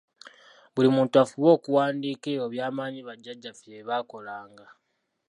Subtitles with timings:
[0.73, 4.65] Buli muntu afube okuwandiika ebyo byamanyi bajajjaffe bye baakolanga.